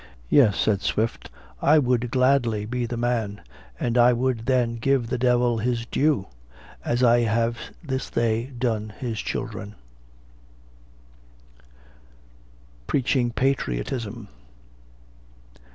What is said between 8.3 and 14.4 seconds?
done his children." PREACHING PATRIOTISM.